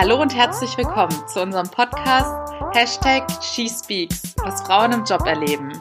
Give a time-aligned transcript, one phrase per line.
[0.00, 5.78] Hallo und herzlich willkommen zu unserem Podcast Hashtag SheSpeaks, was Frauen im Job erleben.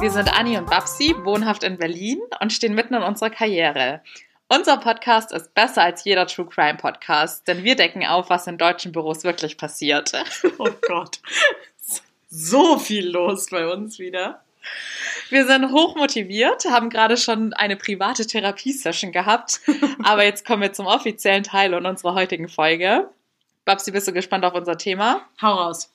[0.00, 4.00] Wir sind Anni und Babsi, wohnhaft in Berlin und stehen mitten in unserer Karriere.
[4.48, 8.58] Unser Podcast ist besser als jeder True Crime Podcast, denn wir decken auf, was in
[8.58, 10.14] deutschen Büros wirklich passiert.
[10.58, 11.20] Oh Gott.
[12.28, 14.42] So viel los bei uns wieder.
[15.28, 19.60] Wir sind hochmotiviert, haben gerade schon eine private Therapiesession gehabt,
[20.02, 23.08] aber jetzt kommen wir zum offiziellen Teil in unserer heutigen Folge.
[23.70, 25.28] Babsi, bist du gespannt auf unser Thema?
[25.40, 25.94] Hau raus.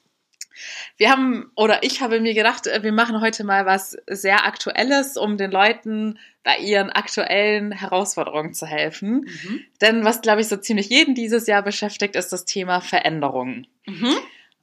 [0.96, 5.38] Wir haben, oder ich habe mir gedacht, wir machen heute mal was sehr Aktuelles, um
[5.38, 9.28] den Leuten bei ihren aktuellen Herausforderungen zu helfen.
[9.28, 9.66] Mhm.
[9.82, 13.68] Denn was, glaube ich, so ziemlich jeden dieses Jahr beschäftigt, ist das Thema Veränderungen.
[13.86, 14.16] Mhm.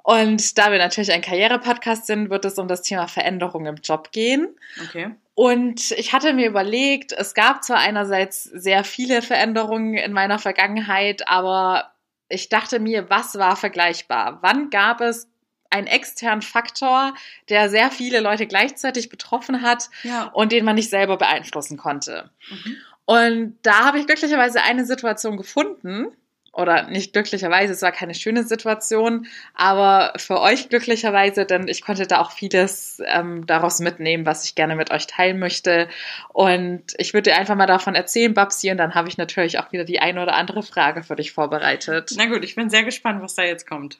[0.02, 4.10] Und da wir natürlich ein Karriere-Podcast sind, wird es um das Thema Veränderung im Job
[4.12, 4.48] gehen.
[4.88, 5.10] Okay.
[5.34, 11.28] Und ich hatte mir überlegt, es gab zwar einerseits sehr viele Veränderungen in meiner Vergangenheit,
[11.28, 11.91] aber
[12.32, 14.38] ich dachte mir, was war vergleichbar?
[14.40, 15.28] Wann gab es
[15.70, 17.14] einen externen Faktor,
[17.48, 20.24] der sehr viele Leute gleichzeitig betroffen hat ja.
[20.32, 22.30] und den man nicht selber beeinflussen konnte?
[22.50, 22.76] Mhm.
[23.04, 26.06] Und da habe ich glücklicherweise eine Situation gefunden,
[26.52, 32.06] oder nicht glücklicherweise, es war keine schöne Situation, aber für euch glücklicherweise, denn ich konnte
[32.06, 35.88] da auch vieles ähm, daraus mitnehmen, was ich gerne mit euch teilen möchte.
[36.28, 39.72] Und ich würde dir einfach mal davon erzählen, Babsi, und dann habe ich natürlich auch
[39.72, 42.12] wieder die eine oder andere Frage für dich vorbereitet.
[42.16, 43.98] Na gut, ich bin sehr gespannt, was da jetzt kommt.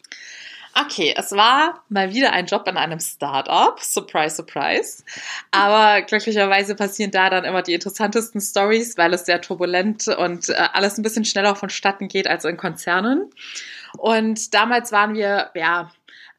[0.74, 3.78] Okay, es war mal wieder ein Job in einem Startup.
[3.78, 5.04] Surprise, surprise.
[5.50, 10.54] Aber glücklicherweise passieren da dann immer die interessantesten Stories, weil es sehr turbulent und äh,
[10.72, 13.30] alles ein bisschen schneller vonstatten geht als in Konzernen.
[13.98, 15.90] Und damals waren wir, ja,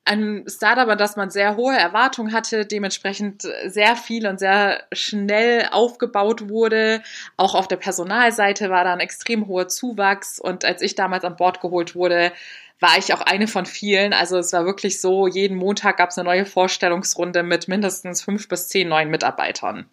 [0.06, 5.70] ein Startup, an das man sehr hohe Erwartungen hatte, dementsprechend sehr viel und sehr schnell
[5.72, 7.02] aufgebaut wurde.
[7.38, 10.40] Auch auf der Personalseite war da ein extrem hoher Zuwachs.
[10.40, 12.34] Und als ich damals an Bord geholt wurde,
[12.84, 14.14] war ich auch eine von vielen.
[14.14, 18.50] Also es war wirklich so, jeden Montag gab es eine neue Vorstellungsrunde mit mindestens fünf
[18.50, 19.90] bis zehn neuen Mitarbeitern.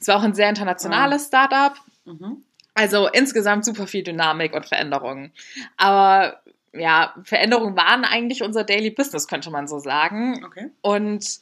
[0.00, 1.28] Es war auch ein sehr internationales.
[1.28, 1.74] Startup.
[2.04, 2.42] Mhm.
[2.74, 5.32] Also insgesamt super viel Dynamik und Veränderungen.
[5.76, 6.42] Aber
[6.72, 10.44] ja, Veränderungen waren eigentlich unser Daily Business, könnte man so sagen.
[10.44, 10.70] Okay.
[10.80, 11.40] Und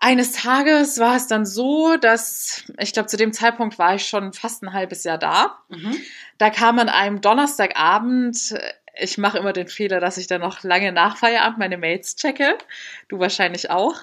[0.00, 4.32] eines Tages war es dann so, dass ich glaube, zu dem Zeitpunkt war ich schon
[4.32, 5.58] fast ein halbes Jahr da.
[5.68, 5.96] Mhm.
[6.38, 8.54] Da kam an einem Donnerstagabend
[8.98, 12.58] ich mache immer den Fehler, dass ich dann noch lange nach Feierabend meine Mails checke.
[13.08, 13.96] Du wahrscheinlich auch.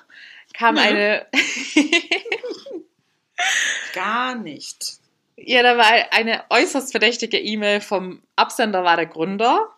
[0.53, 0.83] Kam ja.
[0.83, 1.27] eine.
[3.93, 4.99] Gar nicht.
[5.37, 9.69] Ja, da war eine äußerst verdächtige E-Mail vom Absender war der Gründer.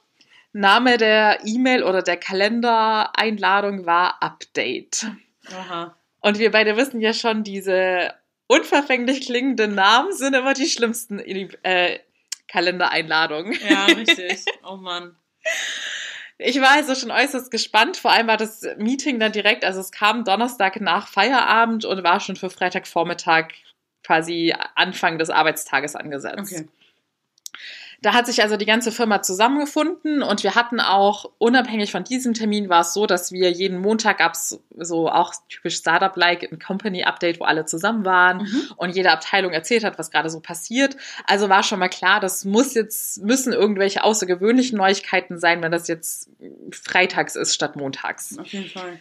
[0.52, 5.08] Name der E-Mail oder der Kalendereinladung war Update.
[5.52, 5.96] Aha.
[6.20, 8.14] Und wir beide wissen ja schon, diese
[8.48, 12.00] unverfänglich klingenden Namen sind immer die schlimmsten äh,
[12.54, 13.54] Kalendereinladung.
[13.68, 14.46] Ja, richtig.
[14.64, 15.16] Oh Mann.
[16.38, 17.98] Ich war also schon äußerst gespannt.
[17.98, 22.20] Vor allem war das Meeting dann direkt, also es kam Donnerstag nach Feierabend und war
[22.20, 23.50] schon für Freitagvormittag
[24.04, 26.54] quasi Anfang des Arbeitstages angesetzt.
[26.54, 26.68] Okay.
[28.04, 32.34] Da hat sich also die ganze Firma zusammengefunden und wir hatten auch, unabhängig von diesem
[32.34, 36.60] Termin, war es so, dass wir jeden Montag gab es so auch typisch Startup-like ein
[36.60, 38.72] Company-Update, wo alle zusammen waren mhm.
[38.76, 40.98] und jede Abteilung erzählt hat, was gerade so passiert.
[41.28, 45.88] Also war schon mal klar, das muss jetzt, müssen irgendwelche außergewöhnlichen Neuigkeiten sein, wenn das
[45.88, 46.30] jetzt
[46.72, 48.38] freitags ist statt montags.
[48.38, 49.00] Auf jeden Fall.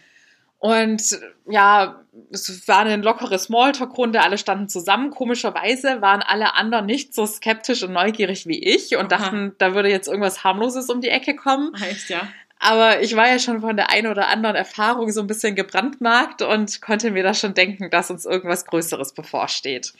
[0.63, 2.01] Und ja,
[2.31, 5.09] es war eine lockere Smalltalk-Runde, alle standen zusammen.
[5.09, 9.23] Komischerweise waren alle anderen nicht so skeptisch und neugierig wie ich und Aha.
[9.23, 11.77] dachten, da würde jetzt irgendwas harmloses um die Ecke kommen.
[11.77, 12.29] Heißt ja.
[12.59, 16.41] Aber ich war ja schon von der einen oder anderen Erfahrung so ein bisschen gebrandmarkt
[16.41, 19.91] und konnte mir da schon denken, dass uns irgendwas Größeres bevorsteht.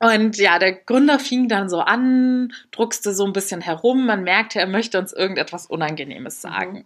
[0.00, 4.06] Und ja, der Gründer fing dann so an, druckste so ein bisschen herum.
[4.06, 6.78] Man merkte, er möchte uns irgendetwas Unangenehmes sagen.
[6.78, 6.84] Mhm.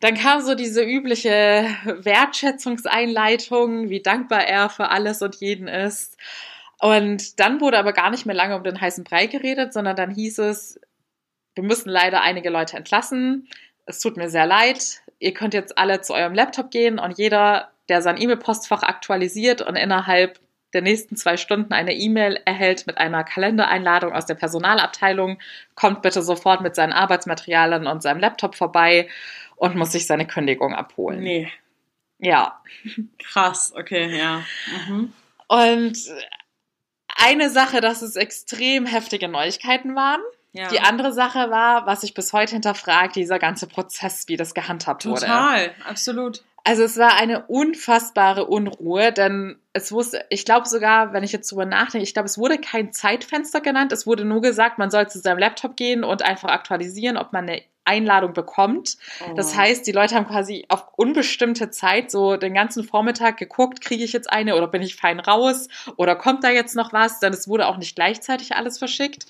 [0.00, 6.18] Dann kam so diese übliche Wertschätzungseinleitung, wie dankbar er für alles und jeden ist.
[6.78, 10.10] Und dann wurde aber gar nicht mehr lange um den heißen Brei geredet, sondern dann
[10.10, 10.78] hieß es,
[11.54, 13.48] wir müssen leider einige Leute entlassen.
[13.86, 15.00] Es tut mir sehr leid.
[15.18, 19.76] Ihr könnt jetzt alle zu eurem Laptop gehen und jeder, der sein E-Mail-Postfach aktualisiert und
[19.76, 20.38] innerhalb
[20.74, 25.38] der nächsten zwei Stunden eine E-Mail erhält mit einer Kalendereinladung aus der Personalabteilung,
[25.74, 29.08] kommt bitte sofort mit seinen Arbeitsmaterialien und seinem Laptop vorbei
[29.56, 31.20] und muss sich seine Kündigung abholen.
[31.20, 31.50] Nee.
[32.18, 32.62] Ja.
[33.18, 34.42] Krass, okay, ja.
[34.88, 35.12] Mhm.
[35.48, 35.98] Und
[37.16, 40.20] eine Sache, dass es extrem heftige Neuigkeiten waren.
[40.52, 40.68] Ja.
[40.68, 45.02] Die andere Sache war, was ich bis heute hinterfragt, dieser ganze Prozess, wie das gehandhabt
[45.02, 45.26] Total, wurde.
[45.26, 46.42] Total, absolut.
[46.64, 51.52] Also es war eine unfassbare Unruhe, denn es wusste, ich glaube sogar, wenn ich jetzt
[51.52, 55.08] drüber nachdenke, ich glaube, es wurde kein Zeitfenster genannt, es wurde nur gesagt, man soll
[55.08, 58.96] zu seinem Laptop gehen und einfach aktualisieren, ob man eine Einladung bekommt.
[59.20, 59.34] Oh.
[59.34, 64.04] Das heißt, die Leute haben quasi auf unbestimmte Zeit so den ganzen Vormittag geguckt, kriege
[64.04, 67.20] ich jetzt eine oder bin ich fein raus oder kommt da jetzt noch was?
[67.20, 69.26] Denn es wurde auch nicht gleichzeitig alles verschickt.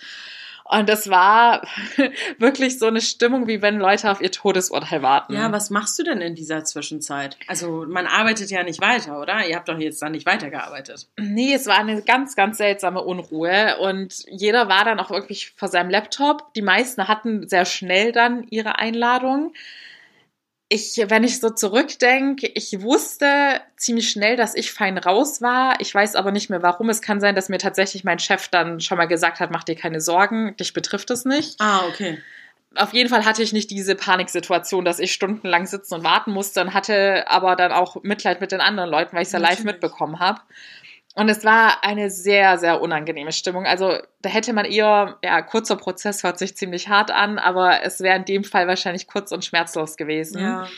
[0.68, 1.66] Und das war
[2.38, 5.34] wirklich so eine Stimmung, wie wenn Leute auf ihr Todesurteil warten.
[5.34, 7.36] Ja, was machst du denn in dieser Zwischenzeit?
[7.46, 9.46] Also man arbeitet ja nicht weiter, oder?
[9.46, 11.06] Ihr habt doch jetzt dann nicht weitergearbeitet.
[11.18, 15.68] Nee, es war eine ganz, ganz seltsame Unruhe und jeder war dann auch wirklich vor
[15.68, 16.52] seinem Laptop.
[16.54, 19.52] Die meisten hatten sehr schnell dann ihre Einladung.
[20.68, 25.80] Ich, wenn ich so zurückdenke, ich wusste ziemlich schnell, dass ich fein raus war.
[25.80, 26.90] Ich weiß aber nicht mehr warum.
[26.90, 29.76] Es kann sein, dass mir tatsächlich mein Chef dann schon mal gesagt hat, mach dir
[29.76, 31.60] keine Sorgen, dich betrifft es nicht.
[31.60, 32.18] Ah, okay.
[32.74, 36.60] Auf jeden Fall hatte ich nicht diese Paniksituation, dass ich stundenlang sitzen und warten musste
[36.60, 39.62] und hatte aber dann auch Mitleid mit den anderen Leuten, weil ich es ja live
[39.62, 40.40] mitbekommen habe.
[41.16, 43.64] Und es war eine sehr, sehr unangenehme Stimmung.
[43.64, 48.00] Also da hätte man eher, ja, kurzer Prozess hört sich ziemlich hart an, aber es
[48.00, 50.42] wäre in dem Fall wahrscheinlich kurz und schmerzlos gewesen.
[50.42, 50.68] Ja.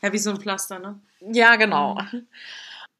[0.00, 1.00] Ja, wie so ein Pflaster, ne?
[1.32, 1.98] Ja, genau.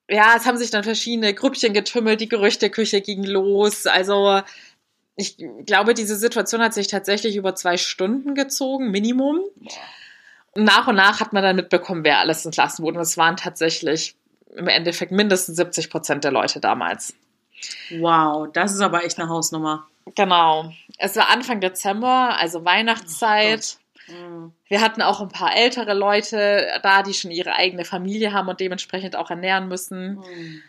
[0.09, 3.87] Ja, es haben sich dann verschiedene Grüppchen getümmelt, die Gerüchteküche ging los.
[3.87, 4.43] Also
[5.15, 9.41] ich glaube, diese Situation hat sich tatsächlich über zwei Stunden gezogen, Minimum.
[10.57, 12.99] Und nach und nach hat man dann mitbekommen, wer alles entlassen wurde.
[12.99, 14.17] Und es waren tatsächlich
[14.57, 17.15] im Endeffekt mindestens 70 Prozent der Leute damals.
[17.99, 19.87] Wow, das ist aber echt eine Hausnummer.
[20.15, 20.73] Genau.
[20.99, 23.77] Es war Anfang Dezember, also Weihnachtszeit.
[24.09, 24.53] Mhm.
[24.67, 28.61] Wir hatten auch ein paar ältere Leute da, die schon ihre eigene Familie haben und
[28.61, 30.17] dementsprechend auch ernähren müssen.
[30.17, 30.63] Mhm.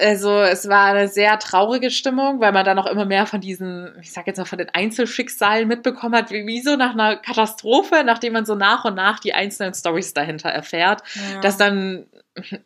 [0.00, 3.92] Also es war eine sehr traurige Stimmung, weil man dann auch immer mehr von diesen,
[4.02, 8.02] ich sag jetzt mal von den Einzelschicksalen mitbekommen hat, wie, wie so nach einer Katastrophe,
[8.04, 11.40] nachdem man so nach und nach die einzelnen Stories dahinter erfährt, Ja.
[11.40, 12.06] dass dann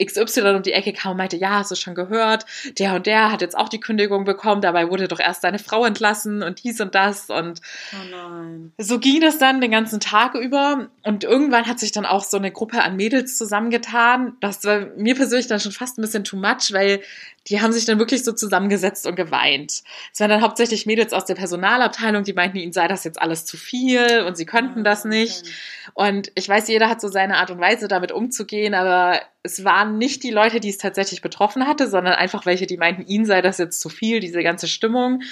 [0.03, 2.45] XY um die Ecke kam und meinte, ja, hast du schon gehört,
[2.79, 5.85] der und der hat jetzt auch die Kündigung bekommen, dabei wurde doch erst seine Frau
[5.85, 7.61] entlassen und dies und das und
[7.93, 8.73] Oh nein.
[8.79, 12.37] so ging das dann den ganzen Tag über und irgendwann hat sich dann auch so
[12.37, 14.37] eine Gruppe an Mädels zusammengetan.
[14.41, 17.01] Das war mir persönlich dann schon fast ein bisschen too much, weil
[17.49, 19.83] die haben sich dann wirklich so zusammengesetzt und geweint.
[20.13, 23.45] Es waren dann hauptsächlich Mädels aus der Personalabteilung, die meinten, ihnen sei das jetzt alles
[23.45, 25.45] zu viel und sie könnten das nicht.
[25.93, 29.99] Und ich weiß, jeder hat so seine Art und Weise, damit umzugehen, aber es waren
[29.99, 33.43] nicht die Leute, die es tatsächlich betroffen hatte, sondern einfach welche, die meinten, ihnen sei
[33.43, 35.23] das jetzt zu viel, diese ganze Stimmung.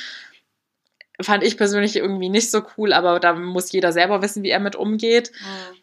[1.21, 4.61] Fand ich persönlich irgendwie nicht so cool, aber da muss jeder selber wissen, wie er
[4.61, 5.33] mit umgeht.
[5.41, 5.82] Mhm.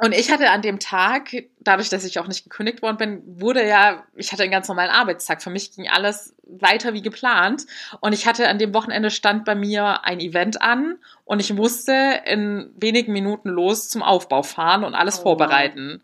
[0.00, 3.66] Und ich hatte an dem Tag, dadurch, dass ich auch nicht gekündigt worden bin, wurde
[3.66, 5.42] ja, ich hatte einen ganz normalen Arbeitstag.
[5.42, 7.66] Für mich ging alles weiter wie geplant.
[8.00, 12.22] Und ich hatte an dem Wochenende stand bei mir ein Event an und ich musste
[12.26, 16.00] in wenigen Minuten los zum Aufbau fahren und alles Oh, vorbereiten.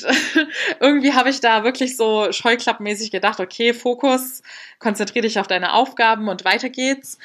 [0.80, 4.42] Irgendwie habe ich da wirklich so scheuklappmäßig gedacht, okay, Fokus,
[4.80, 7.18] konzentriere dich auf deine Aufgaben und weiter geht's.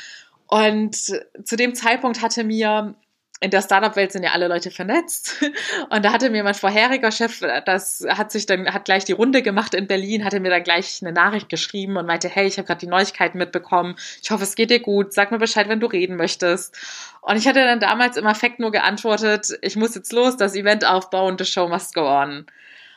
[0.46, 2.94] Und zu dem Zeitpunkt hatte mir
[3.42, 5.42] in der Startup-Welt sind ja alle Leute vernetzt.
[5.90, 9.42] Und da hatte mir mein vorheriger Chef, das hat sich dann, hat gleich die Runde
[9.42, 12.68] gemacht in Berlin, hatte mir dann gleich eine Nachricht geschrieben und meinte, hey, ich habe
[12.68, 13.96] gerade die Neuigkeiten mitbekommen.
[14.22, 15.14] Ich hoffe, es geht dir gut.
[15.14, 16.78] Sag mir Bescheid, wenn du reden möchtest.
[17.22, 20.86] Und ich hatte dann damals im Affekt nur geantwortet, ich muss jetzt los, das Event
[20.86, 22.46] aufbauen, the show must go on.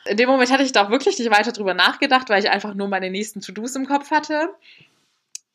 [0.05, 2.73] In dem Moment hatte ich da auch wirklich nicht weiter drüber nachgedacht, weil ich einfach
[2.73, 4.49] nur meine nächsten To-Dos im Kopf hatte.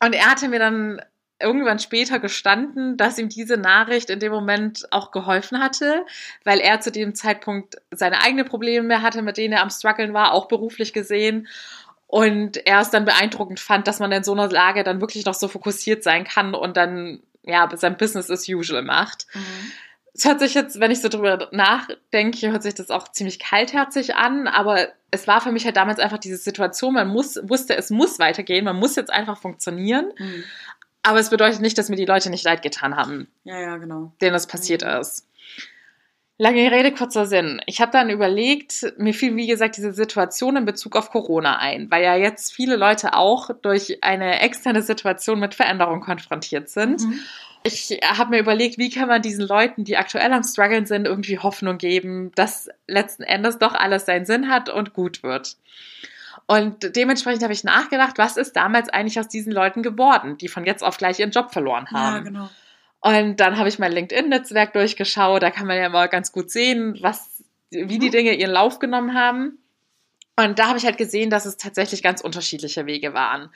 [0.00, 1.02] Und er hatte mir dann
[1.40, 6.04] irgendwann später gestanden, dass ihm diese Nachricht in dem Moment auch geholfen hatte,
[6.44, 10.32] weil er zu dem Zeitpunkt seine eigenen Probleme hatte, mit denen er am struggeln war,
[10.32, 11.46] auch beruflich gesehen.
[12.06, 15.34] Und er es dann beeindruckend fand, dass man in so einer Lage dann wirklich noch
[15.34, 19.26] so fokussiert sein kann und dann ja sein Business as usual macht.
[19.34, 19.72] Mhm.
[20.14, 24.16] Es hört sich jetzt, wenn ich so drüber nachdenke, hört sich das auch ziemlich kaltherzig
[24.16, 27.90] an, aber es war für mich halt damals einfach diese Situation, man muss, wusste, es
[27.90, 30.44] muss weitergehen, man muss jetzt einfach funktionieren, Mhm.
[31.08, 34.12] Aber es bedeutet nicht, dass mir die Leute nicht leid getan haben, Ja, ja, genau.
[34.20, 35.26] denen das passiert ist.
[36.40, 37.60] Lange Rede, kurzer Sinn.
[37.66, 41.90] Ich habe dann überlegt, mir fiel, wie gesagt, diese Situation in Bezug auf Corona ein,
[41.90, 47.00] weil ja jetzt viele Leute auch durch eine externe Situation mit Veränderung konfrontiert sind.
[47.00, 47.18] Mhm.
[47.64, 51.40] Ich habe mir überlegt, wie kann man diesen Leuten, die aktuell am struggeln sind, irgendwie
[51.40, 55.56] Hoffnung geben, dass letzten Endes doch alles seinen Sinn hat und gut wird.
[56.46, 60.64] Und dementsprechend habe ich nachgedacht, was ist damals eigentlich aus diesen Leuten geworden, die von
[60.64, 62.16] jetzt auf gleich ihren Job verloren haben.
[62.16, 62.50] Ja, genau.
[63.00, 65.42] Und dann habe ich mein LinkedIn-Netzwerk durchgeschaut.
[65.42, 68.12] Da kann man ja mal ganz gut sehen, was, wie die Mhm.
[68.12, 69.58] Dinge ihren Lauf genommen haben.
[70.36, 73.50] Und da habe ich halt gesehen, dass es tatsächlich ganz unterschiedliche Wege waren.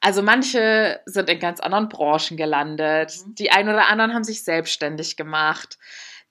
[0.00, 3.14] Also manche sind in ganz anderen Branchen gelandet.
[3.26, 3.34] Mhm.
[3.36, 5.78] Die einen oder anderen haben sich selbstständig gemacht.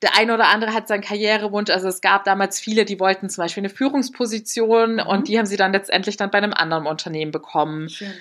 [0.02, 1.70] Der eine oder andere hat seinen Karrierewunsch.
[1.70, 5.00] Also es gab damals viele, die wollten zum Beispiel eine Führungsposition Mhm.
[5.08, 7.90] und die haben sie dann letztendlich dann bei einem anderen Unternehmen bekommen.
[7.90, 8.12] Schön.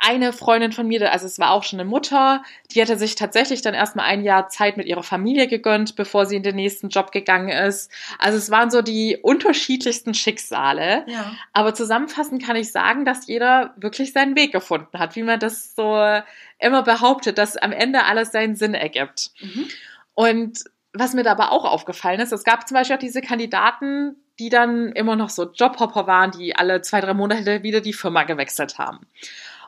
[0.00, 3.60] eine Freundin von mir, also es war auch schon eine Mutter, die hatte sich tatsächlich
[3.60, 7.12] dann erstmal ein Jahr Zeit mit ihrer Familie gegönnt, bevor sie in den nächsten Job
[7.12, 7.90] gegangen ist.
[8.18, 11.04] Also es waren so die unterschiedlichsten Schicksale.
[11.08, 11.34] Ja.
[11.52, 15.74] Aber zusammenfassend kann ich sagen, dass jeder wirklich seinen Weg gefunden hat, wie man das
[15.74, 15.94] so
[16.58, 19.30] immer behauptet, dass am Ende alles seinen Sinn ergibt.
[19.42, 19.68] Mhm.
[20.14, 24.48] Und was mir dabei auch aufgefallen ist, es gab zum Beispiel auch diese Kandidaten, die
[24.48, 28.78] dann immer noch so Jobhopper waren, die alle zwei, drei Monate wieder die Firma gewechselt
[28.78, 29.06] haben.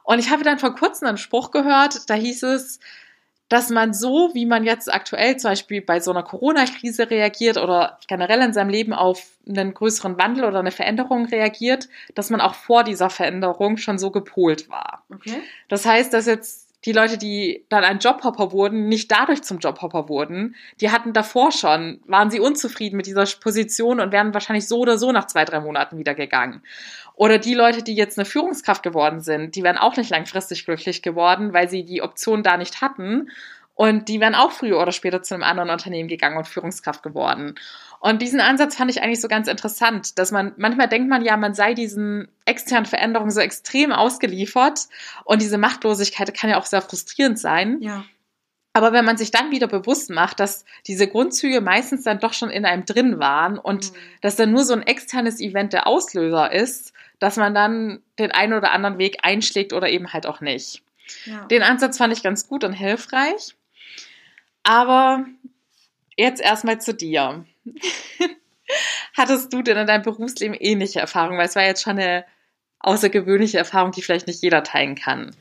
[0.02, 2.78] Und ich habe dann vor kurzem einen Spruch gehört, da hieß es,
[3.48, 7.98] dass man so, wie man jetzt aktuell zum Beispiel bei so einer Corona-Krise reagiert oder
[8.08, 12.54] generell in seinem Leben auf einen größeren Wandel oder eine Veränderung reagiert, dass man auch
[12.54, 15.04] vor dieser Veränderung schon so gepolt war.
[15.12, 15.42] Okay.
[15.68, 20.08] Das heißt, dass jetzt die Leute, die dann ein Jobhopper wurden, nicht dadurch zum Jobhopper
[20.08, 20.54] wurden.
[20.80, 24.98] Die hatten davor schon, waren sie unzufrieden mit dieser Position und wären wahrscheinlich so oder
[24.98, 26.62] so nach zwei, drei Monaten wieder gegangen.
[27.16, 31.00] Oder die Leute, die jetzt eine Führungskraft geworden sind, die wären auch nicht langfristig glücklich
[31.00, 33.30] geworden, weil sie die Option da nicht hatten.
[33.74, 37.56] Und die wären auch früher oder später zu einem anderen Unternehmen gegangen und Führungskraft geworden.
[37.98, 41.36] Und diesen Ansatz fand ich eigentlich so ganz interessant, dass man, manchmal denkt man ja,
[41.36, 44.80] man sei diesen externen Veränderungen so extrem ausgeliefert
[45.24, 47.78] und diese Machtlosigkeit kann ja auch sehr frustrierend sein.
[47.80, 48.04] Ja.
[48.74, 52.50] Aber wenn man sich dann wieder bewusst macht, dass diese Grundzüge meistens dann doch schon
[52.50, 53.96] in einem drin waren und Mhm.
[54.20, 58.52] dass dann nur so ein externes Event der Auslöser ist, dass man dann den einen
[58.52, 60.82] oder anderen Weg einschlägt oder eben halt auch nicht.
[61.24, 61.44] ja.
[61.46, 63.54] Den Ansatz fand ich ganz gut und hilfreich.
[64.64, 65.24] Aber
[66.16, 67.44] jetzt erstmal zu dir.
[69.16, 71.38] Hattest du denn in deinem Berufsleben ähnliche Erfahrungen?
[71.38, 72.24] Weil es war jetzt schon eine
[72.80, 75.34] außergewöhnliche Erfahrung, die vielleicht nicht jeder teilen kann.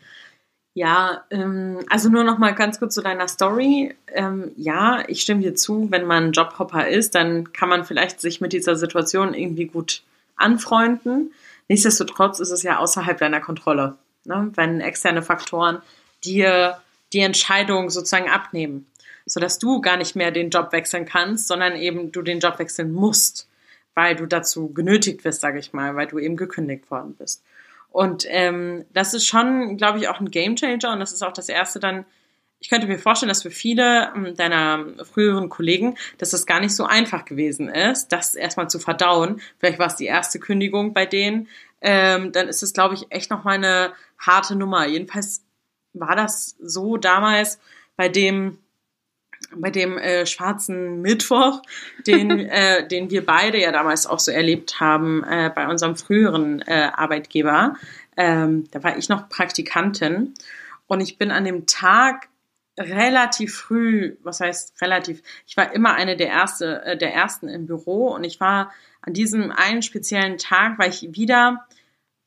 [0.76, 3.96] Ja, ähm, also nur noch mal ganz kurz zu deiner Story.
[4.08, 8.42] Ähm, ja, ich stimme dir zu, wenn man Jobhopper ist, dann kann man vielleicht sich
[8.42, 10.04] mit dieser Situation irgendwie gut
[10.36, 11.32] anfreunden.
[11.68, 14.52] Nichtsdestotrotz ist es ja außerhalb deiner Kontrolle, ne?
[14.56, 15.82] wenn externe Faktoren
[16.24, 16.80] dir
[17.14, 18.88] die Entscheidung sozusagen abnehmen,
[19.26, 22.92] sodass du gar nicht mehr den Job wechseln kannst, sondern eben du den Job wechseln
[22.92, 23.50] musst,
[23.96, 27.44] weil du dazu genötigt wirst, sage ich mal, weil du eben gekündigt worden bist.
[27.94, 31.48] Und ähm, das ist schon, glaube ich, auch ein Gamechanger und das ist auch das
[31.48, 32.06] erste dann.
[32.60, 36.76] Ich könnte mir vorstellen, dass für viele ähm, deiner früheren Kollegen, dass das gar nicht
[36.76, 39.42] so einfach gewesen ist, das erstmal zu verdauen.
[39.60, 41.50] Vielleicht war es die erste Kündigung bei denen.
[41.82, 44.88] Ähm, dann ist es, glaube ich, echt nochmal eine harte Nummer.
[44.88, 45.44] Jedenfalls
[45.94, 47.60] war das so damals
[47.96, 48.58] bei dem
[49.56, 51.62] bei dem äh, schwarzen Mittwoch,
[52.06, 56.62] den, äh, den wir beide ja damals auch so erlebt haben äh, bei unserem früheren
[56.62, 57.76] äh, Arbeitgeber.
[58.18, 60.34] Ähm, da war ich noch Praktikantin
[60.88, 62.30] und ich bin an dem Tag
[62.80, 67.66] relativ früh, was heißt relativ, ich war immer eine der, erste, äh, der ersten im
[67.66, 68.72] Büro und ich war
[69.02, 71.68] an diesem einen speziellen Tag, war ich wieder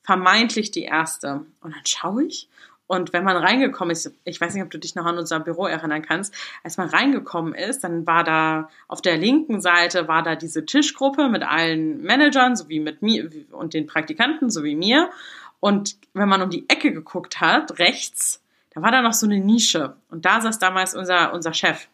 [0.03, 1.47] vermeintlich die erste.
[1.61, 2.49] Und dann schaue ich
[2.87, 5.67] und wenn man reingekommen ist, ich weiß nicht, ob du dich noch an unser Büro
[5.67, 10.37] erinnern kannst, als man reingekommen ist, dann war da auf der linken Seite war da
[10.37, 15.11] diese Tischgruppe mit allen Managern sowie mit mir und den Praktikanten sowie mir.
[15.59, 18.41] Und wenn man um die Ecke geguckt hat, rechts,
[18.71, 19.97] da war da noch so eine Nische.
[20.11, 21.89] Und da saß damals unser, unser Chef.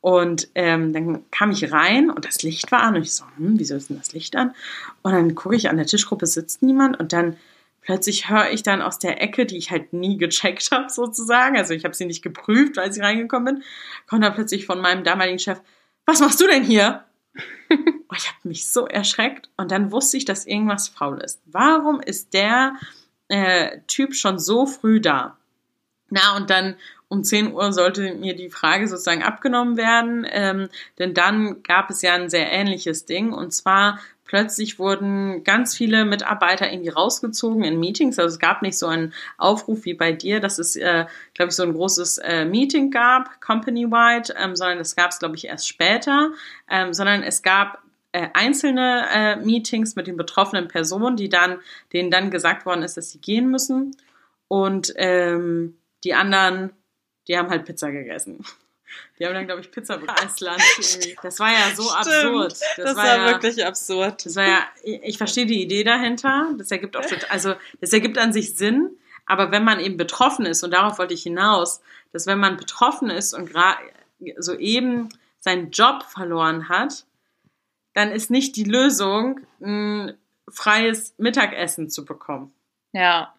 [0.00, 3.58] Und ähm, dann kam ich rein und das Licht war an und ich so, hm,
[3.58, 4.54] wieso ist denn das Licht an?
[5.02, 7.36] Und dann gucke ich an der Tischgruppe sitzt niemand und dann
[7.86, 11.72] plötzlich höre ich dann aus der Ecke, die ich halt nie gecheckt habe sozusagen, also
[11.72, 13.64] ich habe sie nicht geprüft, als ich reingekommen bin,
[14.06, 15.60] kommt dann plötzlich von meinem damaligen Chef,
[16.04, 17.04] was machst du denn hier?
[17.70, 21.40] und ich habe mich so erschreckt und dann wusste ich, dass irgendwas faul ist.
[21.46, 22.74] Warum ist der
[23.28, 25.36] äh, Typ schon so früh da?
[26.08, 26.76] Na, und dann
[27.08, 32.02] um 10 Uhr sollte mir die Frage sozusagen abgenommen werden, ähm, denn dann gab es
[32.02, 37.80] ja ein sehr ähnliches Ding und zwar plötzlich wurden ganz viele Mitarbeiter irgendwie rausgezogen in
[37.80, 38.18] Meetings.
[38.18, 41.56] Also es gab nicht so einen Aufruf wie bei dir, dass es, äh, glaube ich,
[41.56, 45.68] so ein großes äh, Meeting gab, company-wide, ähm, sondern das gab es, glaube ich, erst
[45.68, 46.30] später,
[46.70, 51.58] ähm, sondern es gab äh, einzelne äh, Meetings mit den betroffenen Personen, die dann,
[51.92, 53.96] denen dann gesagt worden ist, dass sie gehen müssen.
[54.48, 56.70] Und ähm, die anderen,
[57.28, 58.44] die haben halt Pizza gegessen.
[59.18, 61.14] Die haben dann, glaube ich, Pizza bekommen als Lunch.
[61.22, 61.96] Das war ja so Stimmt.
[61.98, 62.52] absurd.
[62.52, 64.26] Das, Das, war, war, ja, wirklich absurd.
[64.26, 66.54] das war ja, ich verstehe die Idee dahinter.
[66.58, 68.96] Das ergibt auch, also, das ergibt an sich Sinn.
[69.26, 71.80] Aber wenn man eben betroffen ist, und darauf wollte ich hinaus,
[72.12, 73.78] dass wenn man betroffen ist und gerade
[74.38, 75.08] soeben
[75.40, 77.04] seinen Job verloren hat,
[77.94, 80.16] dann ist nicht die Lösung, ein
[80.48, 82.52] freies Mittagessen zu bekommen.
[82.92, 83.34] Ja.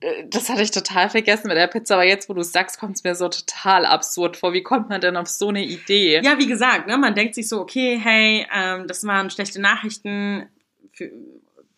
[0.00, 2.78] Äh, Das hatte ich total vergessen mit der Pizza, aber jetzt, wo du es sagst,
[2.78, 4.52] kommt es mir so total absurd vor.
[4.52, 6.20] Wie kommt man denn auf so eine Idee?
[6.22, 10.48] Ja, wie gesagt, ne, man denkt sich so, okay, hey, ähm, das waren schlechte Nachrichten.
[10.92, 11.10] Für,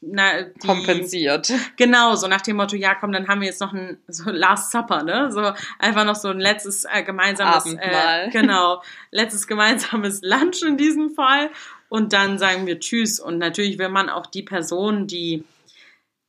[0.03, 1.53] na, die, kompensiert.
[1.77, 4.73] Genau, so nach dem Motto, ja komm, dann haben wir jetzt noch ein so Last
[4.73, 5.31] Supper, ne?
[5.31, 8.29] So einfach noch so ein letztes äh, gemeinsames Abendmahl.
[8.29, 11.51] Äh, genau, letztes gemeinsames Lunch in diesem Fall
[11.91, 15.45] und dann sagen wir Tschüss und natürlich will man auch die Personen, die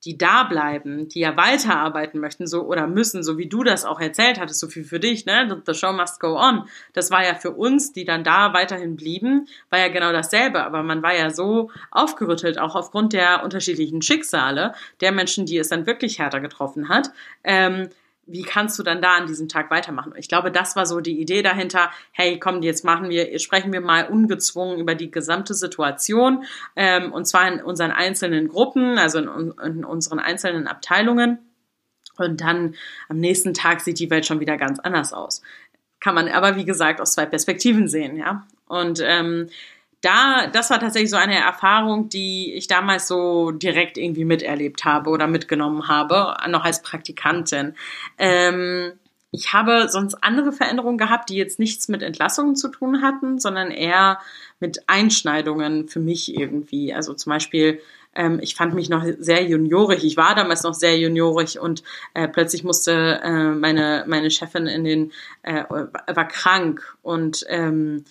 [0.06, 4.00] die da bleiben, die ja weiterarbeiten möchten, so oder müssen, so wie du das auch
[4.00, 5.62] erzählt hattest, so viel für dich, ne?
[5.66, 6.68] The show must go on.
[6.94, 10.64] Das war ja für uns, die dann da weiterhin blieben, war ja genau dasselbe.
[10.64, 15.70] Aber man war ja so aufgerüttelt, auch aufgrund der unterschiedlichen Schicksale der Menschen, die es
[15.70, 17.12] dann wirklich härter getroffen hat.
[17.44, 17.90] Ähm,
[18.26, 20.14] wie kannst du dann da an diesem Tag weitermachen?
[20.16, 21.92] Ich glaube, das war so die Idee dahinter.
[22.12, 27.26] Hey, komm, jetzt machen wir, sprechen wir mal ungezwungen über die gesamte Situation ähm, und
[27.26, 31.40] zwar in unseren einzelnen Gruppen, also in, in unseren einzelnen Abteilungen.
[32.18, 32.76] Und dann
[33.10, 35.42] am nächsten Tag sieht die Welt schon wieder ganz anders aus.
[36.00, 38.46] Kann man aber, wie gesagt, aus zwei Perspektiven sehen, ja.
[38.68, 39.50] Und ähm,
[40.02, 45.10] da, das war tatsächlich so eine Erfahrung, die ich damals so direkt irgendwie miterlebt habe
[45.10, 47.76] oder mitgenommen habe, noch als Praktikantin.
[48.18, 48.94] Ähm,
[49.32, 53.72] ich habe sonst andere Veränderungen gehabt, die jetzt nichts mit Entlassungen zu tun hatten, sondern
[53.72, 54.20] eher
[54.60, 56.94] mit Einschneidungen für mich irgendwie.
[56.94, 57.80] Also zum Beispiel,
[58.14, 60.04] ähm, ich fand mich noch sehr juniorig.
[60.04, 61.82] Ich war damals noch sehr juniorig und
[62.14, 65.12] äh, plötzlich musste äh, meine meine Chefin in den
[65.44, 68.04] äh, war krank und ähm,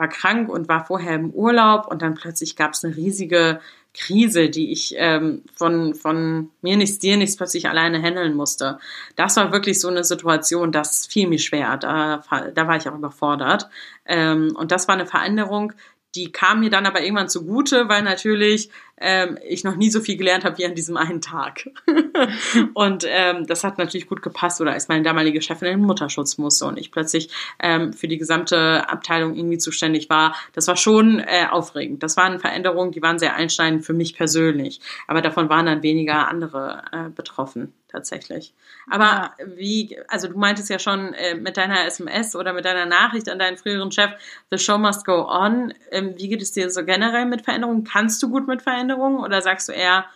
[0.00, 3.60] war krank und war vorher im Urlaub und dann plötzlich gab es eine riesige
[3.92, 8.78] Krise, die ich ähm, von, von mir nichts, dir nichts plötzlich alleine handeln musste.
[9.16, 11.76] Das war wirklich so eine Situation, das fiel mir schwer.
[11.76, 12.22] Da,
[12.54, 13.68] da war ich auch überfordert.
[14.06, 15.72] Ähm, und das war eine Veränderung,
[16.14, 20.16] die kam mir dann aber irgendwann zugute, weil natürlich ähm, ich noch nie so viel
[20.16, 21.70] gelernt habe wie an diesem einen Tag.
[22.74, 26.36] und ähm, das hat natürlich gut gepasst, oder als meine damalige Chefin in den Mutterschutz
[26.38, 30.34] musste und ich plötzlich ähm, für die gesamte Abteilung irgendwie zuständig war.
[30.52, 32.02] Das war schon äh, aufregend.
[32.02, 34.80] Das waren Veränderungen, die waren sehr einschneidend für mich persönlich.
[35.06, 38.54] Aber davon waren dann weniger andere äh, betroffen tatsächlich.
[38.88, 39.46] Aber ja.
[39.56, 43.38] wie, also du meintest ja schon äh, mit deiner SMS oder mit deiner Nachricht an
[43.38, 44.12] deinen früheren Chef,
[44.50, 45.74] the show must go on.
[45.90, 47.84] Ähm, wie geht es dir so generell mit Veränderungen?
[47.84, 50.06] Kannst du gut mit Veränderungen oder sagst du eher,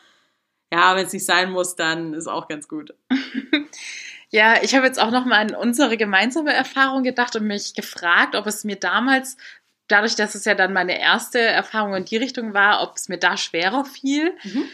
[0.72, 2.94] ja, wenn es nicht sein muss, dann ist auch ganz gut?
[4.30, 8.34] ja, ich habe jetzt auch noch mal an unsere gemeinsame Erfahrung gedacht und mich gefragt,
[8.34, 9.36] ob es mir damals
[9.88, 13.18] dadurch, dass es ja dann meine erste Erfahrung in die Richtung war, ob es mir
[13.18, 14.34] da schwerer fiel.
[14.42, 14.64] Mhm.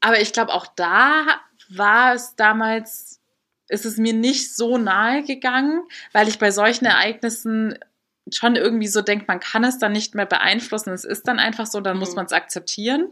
[0.00, 3.20] Aber ich glaube, auch da war es damals,
[3.68, 7.78] ist es mir nicht so nahe gegangen, weil ich bei solchen Ereignissen
[8.32, 10.92] schon irgendwie so denke, man kann es dann nicht mehr beeinflussen.
[10.92, 12.00] Es ist dann einfach so, dann mhm.
[12.00, 13.08] muss man es akzeptieren.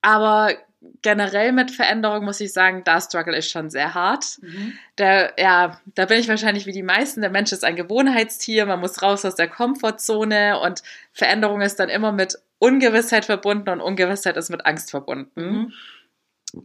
[0.00, 0.54] Aber
[1.02, 4.38] generell mit Veränderung muss ich sagen, da struggle ich schon sehr hart.
[4.40, 4.74] Mhm.
[4.96, 7.20] Da, ja, da bin ich wahrscheinlich wie die meisten.
[7.20, 11.88] Der Mensch ist ein Gewohnheitstier, man muss raus aus der Komfortzone und Veränderung ist dann
[11.88, 15.42] immer mit Ungewissheit verbunden und Ungewissheit ist mit Angst verbunden.
[15.42, 15.72] Mhm.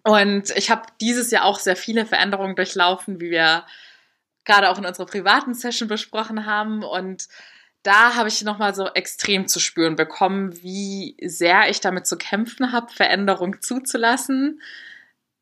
[0.03, 3.65] Und ich habe dieses Jahr auch sehr viele Veränderungen durchlaufen, wie wir
[4.45, 6.83] gerade auch in unserer privaten Session besprochen haben.
[6.83, 7.27] Und
[7.83, 12.71] da habe ich nochmal so extrem zu spüren bekommen, wie sehr ich damit zu kämpfen
[12.71, 14.61] habe, Veränderung zuzulassen.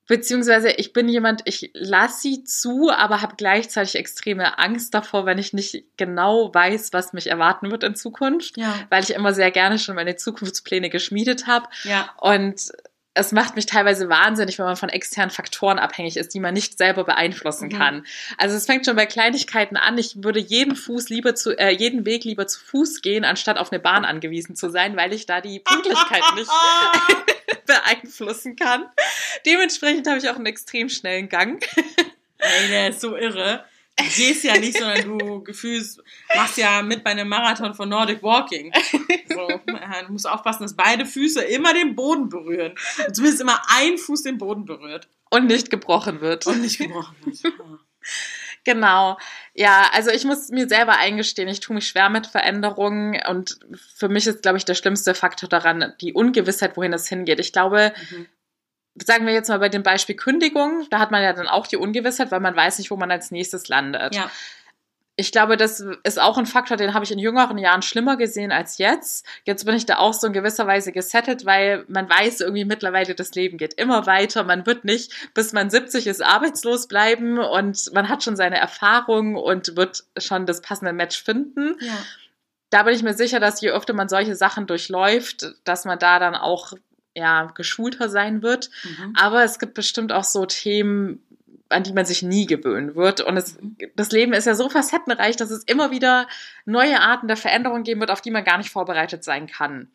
[0.08, 5.38] Beziehungsweise ich bin jemand, ich lasse sie zu, aber habe gleichzeitig extreme Angst davor, wenn
[5.38, 8.74] ich nicht genau weiß, was mich erwarten wird in Zukunft, ja.
[8.90, 11.68] weil ich immer sehr gerne schon meine Zukunftspläne geschmiedet habe.
[11.84, 12.10] Ja.
[12.18, 12.72] Und
[13.14, 16.78] es macht mich teilweise wahnsinnig, wenn man von externen Faktoren abhängig ist, die man nicht
[16.78, 17.78] selber beeinflussen mhm.
[17.78, 18.06] kann.
[18.38, 19.98] Also es fängt schon bei Kleinigkeiten an.
[19.98, 23.72] Ich würde jeden Fuß lieber zu, äh, jeden Weg lieber zu Fuß gehen, anstatt auf
[23.72, 26.52] eine Bahn angewiesen zu sein, weil ich da die Pünktlichkeit nicht
[27.66, 28.86] beeinflussen kann.
[29.46, 31.64] Dementsprechend habe ich auch einen extrem schnellen Gang.
[32.38, 33.66] Ey, der ist so irre
[34.16, 36.02] gehst ja nicht, sondern du gefühlst,
[36.36, 38.72] machst ja mit bei einem Marathon von Nordic Walking.
[39.30, 42.74] So, du musst aufpassen, dass beide Füße immer den Boden berühren.
[43.06, 45.08] Und zumindest immer ein Fuß den Boden berührt.
[45.30, 46.48] Und nicht gebrochen wird.
[46.48, 47.44] Und nicht gebrochen wird.
[47.44, 47.50] Ja.
[48.66, 49.18] Genau.
[49.54, 53.60] Ja, also ich muss mir selber eingestehen, ich tue mich schwer mit Veränderungen und
[53.96, 57.40] für mich ist, glaube ich, der schlimmste Faktor daran die Ungewissheit, wohin es hingeht.
[57.40, 58.28] Ich glaube, mhm
[59.06, 61.78] sagen wir jetzt mal bei dem Beispiel Kündigung, da hat man ja dann auch die
[61.78, 64.16] Ungewissheit, weil man weiß nicht, wo man als nächstes landet.
[64.16, 64.30] Ja.
[65.16, 68.54] Ich glaube, das ist auch ein Faktor, den habe ich in jüngeren Jahren schlimmer gesehen
[68.54, 69.26] als jetzt.
[69.44, 73.16] Jetzt bin ich da auch so in gewisser Weise gesettelt, weil man weiß irgendwie mittlerweile,
[73.16, 74.46] das Leben geht immer weiter.
[74.46, 79.36] Man wird nicht, bis man 70 ist, arbeitslos bleiben und man hat schon seine Erfahrung
[79.36, 81.76] und wird schon das passende Match finden.
[81.82, 81.98] Ja.
[82.70, 86.20] Da bin ich mir sicher, dass je öfter man solche Sachen durchläuft, dass man da
[86.20, 86.72] dann auch
[87.20, 88.70] ja, geschulter sein wird.
[88.84, 89.14] Mhm.
[89.16, 91.22] Aber es gibt bestimmt auch so Themen,
[91.70, 93.22] an die man sich nie gewöhnen wird.
[93.22, 93.78] Und es, mhm.
[93.96, 96.28] das Leben ist ja so facettenreich, dass es immer wieder
[96.66, 99.90] neue Arten der Veränderung geben wird, auf die man gar nicht vorbereitet sein kann.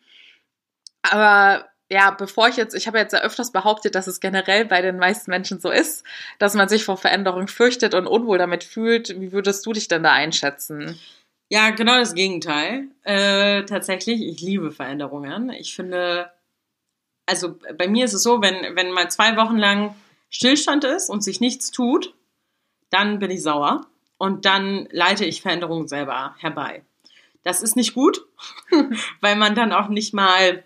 [1.03, 4.81] Aber ja, bevor ich jetzt, ich habe jetzt ja öfters behauptet, dass es generell bei
[4.81, 6.05] den meisten Menschen so ist,
[6.39, 9.21] dass man sich vor Veränderung fürchtet und unwohl damit fühlt.
[9.21, 10.99] Wie würdest du dich denn da einschätzen?
[11.51, 12.89] Ja, genau das Gegenteil.
[13.03, 15.51] Äh, tatsächlich, ich liebe Veränderungen.
[15.51, 16.31] Ich finde,
[17.27, 19.95] also bei mir ist es so, wenn, wenn mal zwei Wochen lang
[20.31, 22.15] Stillstand ist und sich nichts tut,
[22.91, 23.87] dann bin ich sauer
[24.19, 26.85] und dann leite ich Veränderungen selber herbei.
[27.43, 28.27] Das ist nicht gut,
[29.21, 30.65] weil man dann auch nicht mal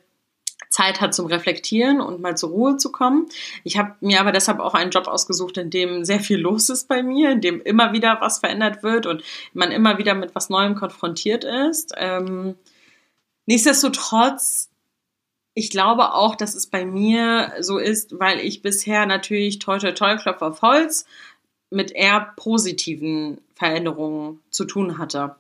[0.71, 3.27] Zeit hat zum Reflektieren und mal zur Ruhe zu kommen.
[3.65, 6.89] Ich habe mir aber deshalb auch einen Job ausgesucht, in dem sehr viel los ist
[6.89, 9.23] bei mir, in dem immer wieder was verändert wird und
[9.55, 11.95] man immer wieder mit was Neuem konfrontiert ist.
[11.97, 12.57] Ähm,
[13.47, 14.68] nichtsdestotrotz,
[15.59, 19.91] ich glaube auch, dass es bei mir so ist, weil ich bisher natürlich toi toi
[19.91, 21.05] toi Klopf auf Holz
[21.71, 25.35] mit eher positiven Veränderungen zu tun hatte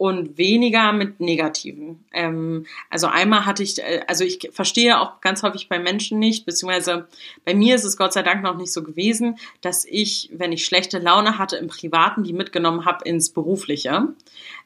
[0.00, 2.02] und weniger mit negativen.
[2.14, 6.46] Ähm, also einmal hatte ich, äh, also ich verstehe auch ganz häufig bei Menschen nicht,
[6.46, 7.06] beziehungsweise
[7.44, 10.64] bei mir ist es Gott sei Dank noch nicht so gewesen, dass ich, wenn ich
[10.64, 14.14] schlechte Laune hatte im Privaten, die mitgenommen habe ins Berufliche.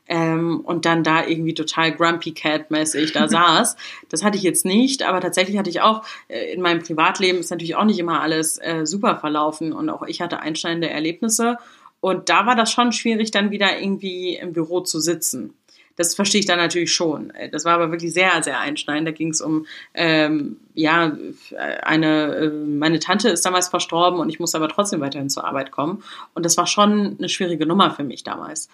[0.07, 3.75] Ähm, und dann da irgendwie total grumpy cat mäßig da saß.
[4.11, 7.51] Das hatte ich jetzt nicht, aber tatsächlich hatte ich auch äh, in meinem Privatleben ist
[7.51, 11.59] natürlich auch nicht immer alles äh, super verlaufen und auch ich hatte einschneidende Erlebnisse
[12.05, 15.55] und da war das schon schwierig, dann wieder irgendwie im Büro zu sitzen.
[15.97, 17.33] Das verstehe ich dann natürlich schon.
[17.51, 19.09] Das war aber wirklich sehr, sehr einschneidend.
[19.09, 19.65] Da ging es um,
[19.95, 21.17] ähm, ja,
[21.83, 25.71] eine, äh, meine Tante ist damals verstorben und ich musste aber trotzdem weiterhin zur Arbeit
[25.71, 26.05] kommen.
[26.35, 28.69] Und das war schon eine schwierige Nummer für mich damals.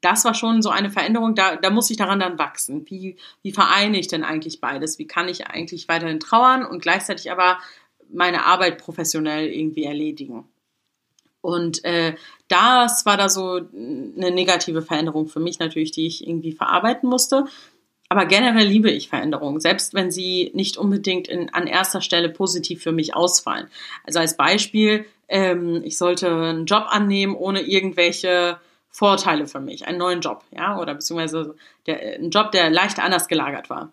[0.00, 2.86] Das war schon so eine Veränderung, da, da muss ich daran dann wachsen.
[2.88, 4.98] Wie, wie vereine ich denn eigentlich beides?
[4.98, 7.58] Wie kann ich eigentlich weiterhin trauern und gleichzeitig aber
[8.10, 10.49] meine Arbeit professionell irgendwie erledigen?
[11.40, 12.14] Und äh,
[12.48, 17.46] das war da so eine negative Veränderung für mich natürlich, die ich irgendwie verarbeiten musste.
[18.08, 22.82] Aber generell liebe ich Veränderungen, selbst wenn sie nicht unbedingt in, an erster Stelle positiv
[22.82, 23.68] für mich ausfallen.
[24.04, 28.58] Also als Beispiel, ähm, ich sollte einen Job annehmen ohne irgendwelche
[28.90, 31.54] Vorteile für mich, einen neuen Job, ja, oder beziehungsweise
[31.86, 33.92] der, ein Job, der leicht anders gelagert war.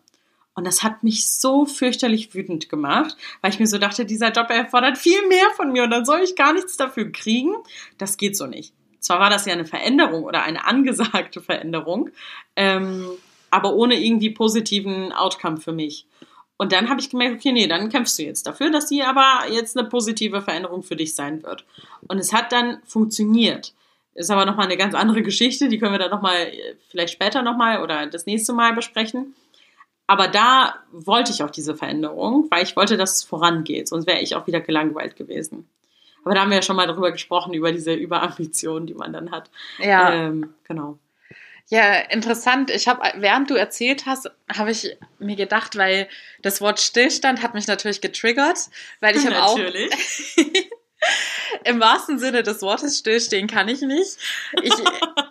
[0.58, 4.50] Und das hat mich so fürchterlich wütend gemacht, weil ich mir so dachte, dieser Job
[4.50, 7.54] erfordert viel mehr von mir und dann soll ich gar nichts dafür kriegen.
[8.00, 8.74] Das geht so nicht.
[9.00, 12.10] Zwar war das ja eine Veränderung oder eine angesagte Veränderung,
[12.56, 13.08] ähm,
[13.52, 16.08] aber ohne irgendwie positiven Outcome für mich.
[16.58, 19.44] Und dann habe ich gemerkt, okay, nee, dann kämpfst du jetzt dafür, dass sie aber
[19.52, 21.66] jetzt eine positive Veränderung für dich sein wird.
[22.08, 23.76] Und es hat dann funktioniert.
[24.16, 27.44] Ist aber nochmal eine ganz andere Geschichte, die können wir dann nochmal, äh, vielleicht später
[27.44, 29.36] nochmal oder das nächste Mal besprechen.
[30.08, 33.90] Aber da wollte ich auch diese Veränderung, weil ich wollte, dass es vorangeht.
[33.90, 35.70] Sonst wäre ich auch wieder gelangweilt gewesen.
[36.24, 39.32] Aber da haben wir ja schon mal drüber gesprochen, über diese Überambition, die man dann
[39.32, 39.50] hat.
[39.80, 40.14] Ja.
[40.14, 40.98] Ähm, genau.
[41.70, 42.70] Ja, interessant.
[42.70, 46.08] Ich habe, während du erzählt hast, habe ich mir gedacht, weil
[46.42, 48.58] das Wort Stillstand hat mich natürlich getriggert,
[49.02, 49.60] weil ich habe auch
[51.66, 54.18] im wahrsten Sinne des Wortes stillstehen kann ich nicht.
[54.64, 54.74] Ich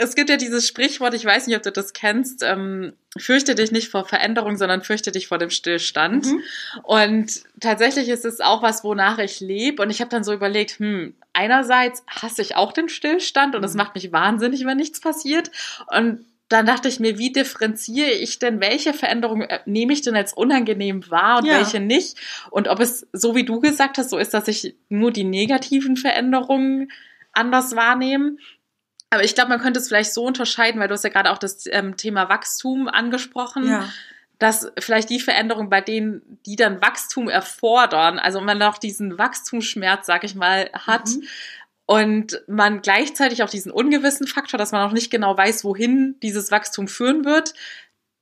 [0.00, 3.70] es gibt ja dieses Sprichwort, ich weiß nicht, ob du das kennst, ähm, fürchte dich
[3.70, 6.24] nicht vor Veränderung, sondern fürchte dich vor dem Stillstand.
[6.24, 6.42] Mhm.
[6.84, 9.82] Und tatsächlich ist es auch was, wonach ich lebe.
[9.82, 13.72] Und ich habe dann so überlegt, hm, einerseits hasse ich auch den Stillstand und es
[13.72, 13.78] mhm.
[13.78, 15.50] macht mich wahnsinnig, wenn nichts passiert.
[15.94, 20.16] Und dann dachte ich mir, wie differenziere ich denn, welche Veränderungen äh, nehme ich denn
[20.16, 21.58] als unangenehm wahr und ja.
[21.58, 22.16] welche nicht?
[22.50, 25.98] Und ob es, so wie du gesagt hast, so ist, dass ich nur die negativen
[25.98, 26.90] Veränderungen
[27.32, 28.36] anders wahrnehme
[29.10, 31.38] aber ich glaube, man könnte es vielleicht so unterscheiden, weil du hast ja gerade auch
[31.38, 33.68] das ähm, Thema Wachstum angesprochen.
[33.68, 33.88] Ja.
[34.38, 40.06] Dass vielleicht die Veränderungen, bei denen, die dann Wachstum erfordern, also man noch diesen Wachstumsschmerz,
[40.06, 41.26] sag ich mal, hat, mhm.
[41.84, 46.50] und man gleichzeitig auch diesen ungewissen Faktor, dass man auch nicht genau weiß, wohin dieses
[46.50, 47.52] Wachstum führen wird,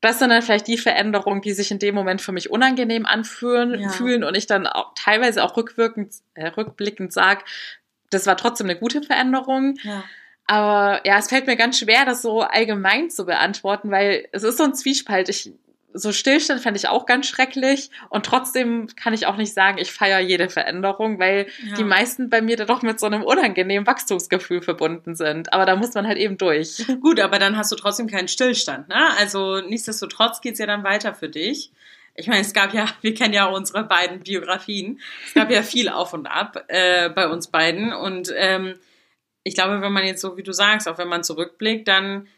[0.01, 3.79] das sind dann vielleicht die Veränderungen, die sich in dem Moment für mich unangenehm anfühlen
[3.79, 3.89] ja.
[3.89, 7.45] fühlen und ich dann auch teilweise auch rückwirkend, äh, rückblickend sage,
[8.11, 9.77] das war trotzdem eine gute Veränderung.
[9.83, 10.05] Ja.
[10.49, 14.57] Aber ja, es fällt mir ganz schwer, das so allgemein zu beantworten, weil es ist
[14.57, 15.29] so ein Zwiespalt.
[15.29, 15.53] Ich,
[15.93, 19.93] so Stillstand fände ich auch ganz schrecklich und trotzdem kann ich auch nicht sagen, ich
[19.93, 21.75] feiere jede Veränderung, weil ja.
[21.77, 25.53] die meisten bei mir da doch mit so einem unangenehmen Wachstumsgefühl verbunden sind.
[25.53, 26.83] Aber da muss man halt eben durch.
[27.03, 29.09] Gut, aber dann hast du trotzdem keinen Stillstand, ne?
[29.19, 31.73] Also nichtsdestotrotz geht's ja dann weiter für dich.
[32.15, 34.99] Ich meine, es gab ja, wir kennen ja unsere beiden Biografien.
[35.27, 38.77] Es gab ja viel auf und ab äh, bei uns beiden und ähm,
[39.49, 42.29] ich glaube, wenn man jetzt so, wie du sagst, auch wenn man zurückblickt, dann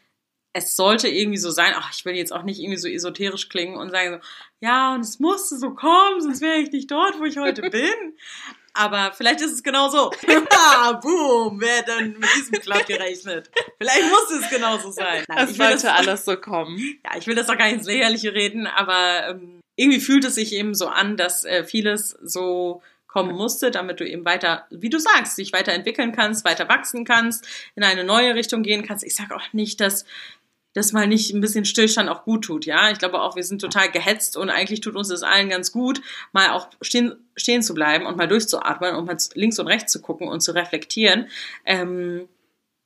[0.53, 3.75] es sollte irgendwie so sein, ach, ich will jetzt auch nicht irgendwie so esoterisch klingen
[3.75, 4.27] und sagen so,
[4.59, 8.17] ja, und es musste so kommen, sonst wäre ich nicht dort, wo ich heute bin.
[8.73, 10.11] Aber vielleicht ist es genau so.
[10.49, 13.51] ah, boom, wer denn mit diesem Klapp gerechnet?
[13.77, 15.25] Vielleicht muss es genauso sein.
[15.27, 16.77] Nein, es sollte das, alles so kommen.
[17.05, 20.35] Ja, ich will das doch gar nicht ins Lächerliche reden, aber ähm, irgendwie fühlt es
[20.35, 24.89] sich eben so an, dass äh, vieles so kommen musste, damit du eben weiter, wie
[24.89, 27.45] du sagst, dich weiterentwickeln kannst, weiter wachsen kannst,
[27.75, 29.03] in eine neue Richtung gehen kannst.
[29.03, 30.05] Ich sage auch nicht, dass
[30.73, 32.89] das mal nicht ein bisschen Stillstand auch gut tut, ja.
[32.89, 36.01] Ich glaube auch, wir sind total gehetzt und eigentlich tut uns das allen ganz gut,
[36.31, 40.01] mal auch stehen, stehen zu bleiben und mal durchzuatmen und mal links und rechts zu
[40.01, 41.27] gucken und zu reflektieren.
[41.65, 42.29] Ähm,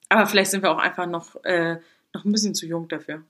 [0.10, 1.78] aber vielleicht sind wir auch einfach noch, äh,
[2.14, 3.22] noch ein bisschen zu jung dafür.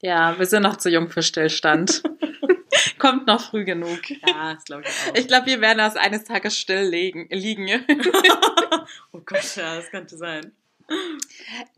[0.00, 2.04] Ja, wir sind noch zu jung für Stillstand.
[2.98, 4.10] Kommt noch früh genug.
[4.10, 5.14] Ja, das glaube ich auch.
[5.14, 7.28] Ich glaube, wir werden das eines Tages still liegen.
[9.12, 10.52] oh Gott, ja, das könnte sein.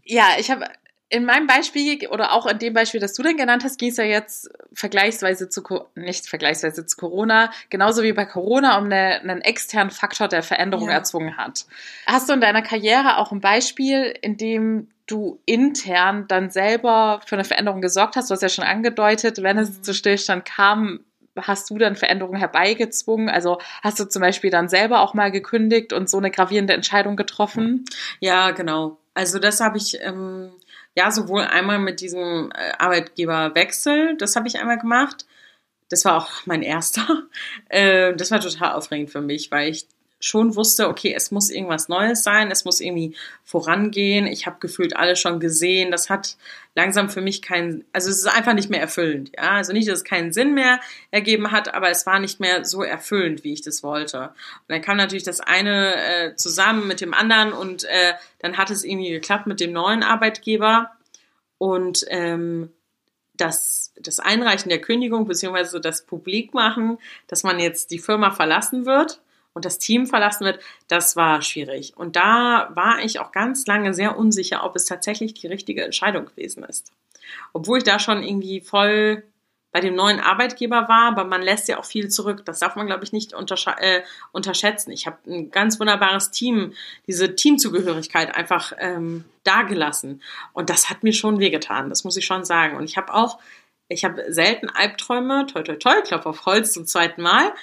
[0.04, 0.66] Ja, ich habe
[1.12, 3.98] in meinem Beispiel oder auch in dem Beispiel, das du dann genannt hast, ging es
[3.98, 5.62] ja jetzt vergleichsweise zu,
[5.94, 10.88] nicht vergleichsweise zu Corona, genauso wie bei Corona, um eine, einen externen Faktor der Veränderung
[10.88, 10.94] ja.
[10.94, 11.66] erzwungen hat.
[12.06, 17.36] Hast du in deiner Karriere auch ein Beispiel, in dem du intern dann selber für
[17.36, 18.30] eine Veränderung gesorgt hast?
[18.30, 19.82] Du hast ja schon angedeutet, wenn es mhm.
[19.82, 21.00] zu Stillstand kam,
[21.36, 23.28] hast du dann Veränderungen herbeigezwungen?
[23.28, 27.16] Also hast du zum Beispiel dann selber auch mal gekündigt und so eine gravierende Entscheidung
[27.16, 27.84] getroffen?
[28.20, 28.98] Ja, genau.
[29.14, 30.52] Also das habe ich ähm,
[30.94, 35.26] ja, sowohl einmal mit diesem äh, Arbeitgeberwechsel, das habe ich einmal gemacht.
[35.88, 37.06] Das war auch mein erster.
[37.68, 39.86] Äh, das war total aufregend für mich, weil ich
[40.24, 44.28] schon wusste, okay, es muss irgendwas Neues sein, es muss irgendwie vorangehen.
[44.28, 45.90] Ich habe gefühlt alles schon gesehen.
[45.90, 46.36] Das hat
[46.76, 49.32] langsam für mich keinen, also es ist einfach nicht mehr erfüllend.
[49.36, 50.80] Ja, also nicht, dass es keinen Sinn mehr
[51.10, 54.20] ergeben hat, aber es war nicht mehr so erfüllend, wie ich das wollte.
[54.20, 58.70] Und dann kam natürlich das eine äh, zusammen mit dem anderen und äh, dann hat
[58.70, 60.92] es irgendwie geklappt mit dem neuen Arbeitgeber
[61.58, 62.70] und ähm,
[63.34, 69.20] das, das Einreichen der Kündigung beziehungsweise das Publikmachen, dass man jetzt die Firma verlassen wird
[69.54, 71.96] und das Team verlassen wird, das war schwierig.
[71.96, 76.26] Und da war ich auch ganz lange sehr unsicher, ob es tatsächlich die richtige Entscheidung
[76.26, 76.92] gewesen ist.
[77.52, 79.24] Obwohl ich da schon irgendwie voll
[79.72, 82.44] bei dem neuen Arbeitgeber war, aber man lässt ja auch viel zurück.
[82.44, 84.90] Das darf man, glaube ich, nicht äh, unterschätzen.
[84.92, 86.74] Ich habe ein ganz wunderbares Team,
[87.06, 90.22] diese Teamzugehörigkeit einfach ähm, dagelassen.
[90.52, 92.76] Und das hat mir schon wehgetan, das muss ich schon sagen.
[92.76, 93.38] Und ich habe auch,
[93.88, 97.54] ich habe selten Albträume, toi toi toi, Klopf auf Holz zum zweiten Mal,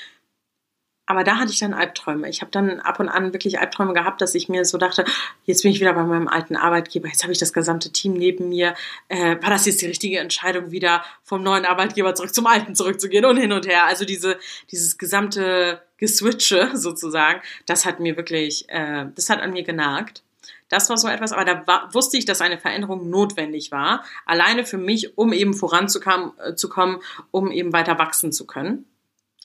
[1.10, 2.30] aber da hatte ich dann Albträume.
[2.30, 5.06] Ich habe dann ab und an wirklich Albträume gehabt, dass ich mir so dachte,
[5.44, 8.50] jetzt bin ich wieder bei meinem alten Arbeitgeber, jetzt habe ich das gesamte Team neben
[8.50, 8.76] mir.
[9.08, 13.26] Äh, war das jetzt die richtige Entscheidung, wieder vom neuen Arbeitgeber zurück zum alten zurückzugehen
[13.26, 13.86] und hin und her?
[13.86, 14.38] Also diese,
[14.70, 20.22] dieses gesamte Geswitche sozusagen, das hat mir wirklich, äh, das hat an mir genagt.
[20.70, 24.64] Das war so etwas, aber da war, wusste ich, dass eine Veränderung notwendig war, alleine
[24.64, 27.00] für mich, um eben voranzukommen, äh, zu kommen,
[27.32, 28.86] um eben weiter wachsen zu können.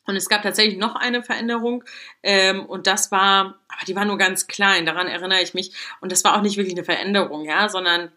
[0.06, 1.84] Und es gab tatsächlich noch eine Veränderung
[2.22, 5.72] ähm, und das war, aber die war nur ganz klein, daran erinnere ich mich.
[6.00, 8.12] Und das war auch nicht wirklich eine Veränderung, ja, sondern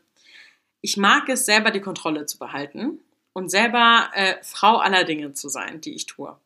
[0.81, 2.99] ich mag es selber die Kontrolle zu behalten
[3.33, 6.37] und selber äh, Frau aller Dinge zu sein, die ich tue.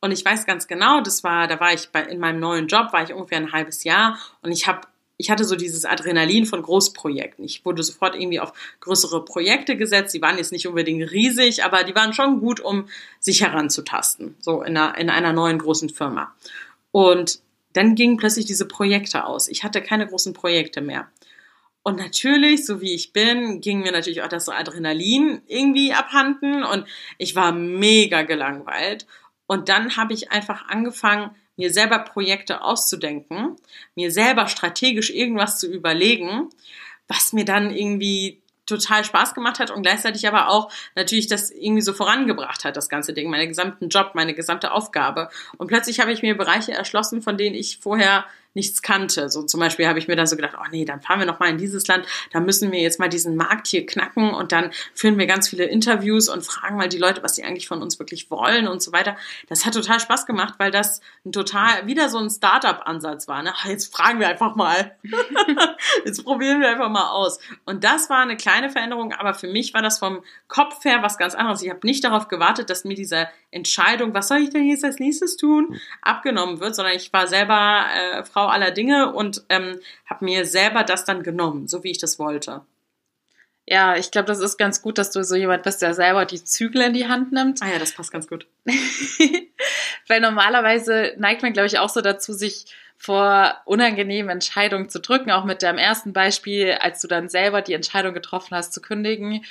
[0.00, 2.92] Und ich weiß ganz genau, das war, da war ich bei, in meinem neuen Job,
[2.92, 4.82] war ich ungefähr ein halbes Jahr und ich habe
[5.16, 7.44] ich hatte so dieses Adrenalin von Großprojekten.
[7.44, 10.14] Ich wurde sofort irgendwie auf größere Projekte gesetzt.
[10.14, 12.88] Die waren jetzt nicht unbedingt riesig, aber die waren schon gut, um
[13.20, 16.34] sich heranzutasten, so in einer, in einer neuen großen Firma.
[16.90, 17.40] Und
[17.74, 19.48] dann gingen plötzlich diese Projekte aus.
[19.48, 21.08] Ich hatte keine großen Projekte mehr.
[21.82, 26.86] Und natürlich, so wie ich bin, ging mir natürlich auch das Adrenalin irgendwie abhanden und
[27.18, 29.06] ich war mega gelangweilt.
[29.46, 33.56] Und dann habe ich einfach angefangen, mir selber Projekte auszudenken,
[33.94, 36.50] mir selber strategisch irgendwas zu überlegen,
[37.08, 41.82] was mir dann irgendwie total Spaß gemacht hat und gleichzeitig aber auch natürlich das irgendwie
[41.82, 45.28] so vorangebracht hat, das ganze Ding, meinen gesamten Job, meine gesamte Aufgabe.
[45.58, 49.28] Und plötzlich habe ich mir Bereiche erschlossen, von denen ich vorher nichts kannte.
[49.28, 51.40] So zum Beispiel habe ich mir dann so gedacht, oh nee, dann fahren wir noch
[51.40, 54.70] mal in dieses Land, da müssen wir jetzt mal diesen Markt hier knacken und dann
[54.94, 57.98] führen wir ganz viele Interviews und fragen mal die Leute, was sie eigentlich von uns
[57.98, 59.16] wirklich wollen und so weiter.
[59.48, 63.42] Das hat total Spaß gemacht, weil das ein total wieder so ein Startup-Ansatz war.
[63.42, 63.52] Ne?
[63.66, 64.96] Jetzt fragen wir einfach mal.
[66.04, 67.38] jetzt probieren wir einfach mal aus.
[67.64, 71.18] Und das war eine kleine Veränderung, aber für mich war das vom Kopf her was
[71.18, 71.62] ganz anderes.
[71.62, 74.98] Ich habe nicht darauf gewartet, dass mir diese Entscheidung, was soll ich denn jetzt als
[74.98, 79.80] nächstes tun, abgenommen wird, sondern ich war selber äh, Frau Frau aller Dinge und ähm,
[80.06, 82.60] habe mir selber das dann genommen, so wie ich das wollte.
[83.66, 86.44] Ja, ich glaube, das ist ganz gut, dass du so jemand bist, der selber die
[86.44, 87.62] Zügel in die Hand nimmt.
[87.62, 88.46] Ah ja, das passt ganz gut.
[90.08, 92.66] Weil normalerweise neigt man, glaube ich, auch so dazu, sich
[92.98, 95.30] vor unangenehmen Entscheidungen zu drücken.
[95.30, 99.46] Auch mit deinem ersten Beispiel, als du dann selber die Entscheidung getroffen hast, zu kündigen.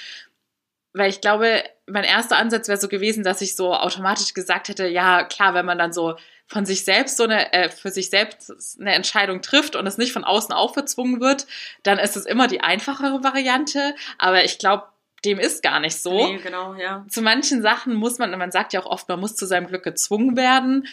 [0.93, 4.88] Weil ich glaube, mein erster Ansatz wäre so gewesen, dass ich so automatisch gesagt hätte,
[4.88, 6.15] ja, klar, wenn man dann so
[6.47, 10.12] von sich selbst so eine, äh, für sich selbst eine Entscheidung trifft und es nicht
[10.13, 11.47] von außen aufgezwungen wird,
[11.84, 13.95] dann ist es immer die einfachere Variante.
[14.17, 14.84] Aber ich glaube,
[15.25, 16.27] dem ist gar nicht so.
[16.27, 17.06] Nee, genau, ja.
[17.10, 19.84] Zu manchen Sachen muss man, man sagt ja auch oft, man muss zu seinem Glück
[19.84, 20.86] gezwungen werden.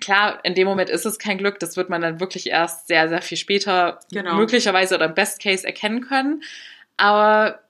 [0.00, 3.08] Klar, in dem Moment ist es kein Glück, das wird man dann wirklich erst sehr,
[3.08, 4.34] sehr viel später Genau.
[4.34, 6.42] möglicherweise oder im Best Case erkennen können.
[6.96, 7.60] Aber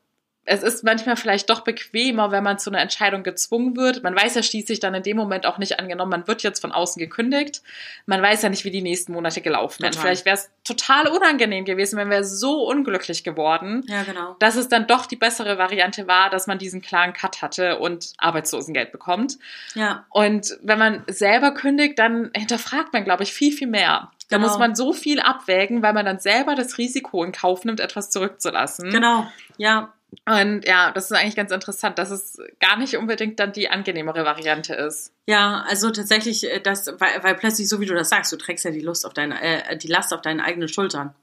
[0.50, 4.02] es ist manchmal vielleicht doch bequemer, wenn man zu einer Entscheidung gezwungen wird.
[4.02, 6.72] Man weiß ja schließlich dann in dem Moment auch nicht angenommen, man wird jetzt von
[6.72, 7.62] außen gekündigt.
[8.06, 9.82] Man weiß ja nicht, wie die nächsten Monate gelaufen.
[9.84, 10.00] Total.
[10.00, 14.37] Vielleicht wäre es total unangenehm gewesen, wenn wir so unglücklich geworden, Ja, genau.
[14.38, 18.12] dass es dann doch die bessere Variante war, dass man diesen klaren Cut hatte und
[18.16, 19.38] Arbeitslosengeld bekommt.
[19.74, 24.11] Ja, Und wenn man selber kündigt, dann hinterfragt man, glaube ich, viel, viel mehr.
[24.30, 24.48] Da Genau.
[24.48, 28.11] muss man so viel abwägen, weil man dann selber das Risiko in Kauf nimmt, etwas
[28.11, 28.90] zurückzulassen.
[28.90, 29.26] genau.
[29.56, 29.92] Ja,
[30.24, 34.24] Und ja, das ist eigentlich ganz interessant, dass es gar nicht unbedingt dann die angenehmere
[34.24, 35.12] Variante ist.
[35.26, 38.64] Ja, also tatsächlich, äh, das, weil, weil plötzlich, so wie du das sagst, du trägst
[38.64, 41.14] ja die Lust auf deine, äh, die Last auf deine eigenen Schultern.